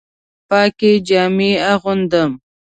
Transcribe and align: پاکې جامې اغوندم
پاکې 0.49 0.91
جامې 1.07 1.51
اغوندم 1.71 2.31